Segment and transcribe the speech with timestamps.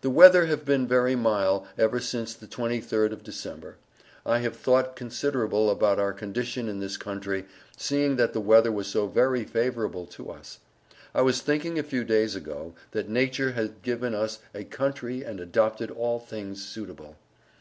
[0.00, 3.74] The weather have been very mile Ever since the 23rd of Dec.
[4.26, 7.46] I have thought considerable about our condition in this country
[7.76, 10.58] Seeing that the weather was so very faverable to us.
[11.14, 15.22] I was thinking a few days ago, that nature had giving us A country &
[15.22, 17.14] adopted all things Sutable.